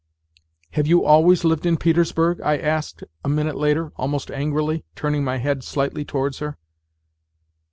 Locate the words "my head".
5.23-5.63